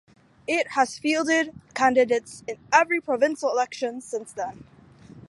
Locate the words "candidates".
1.75-2.43